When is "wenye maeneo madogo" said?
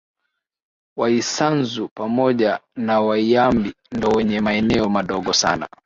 4.09-5.33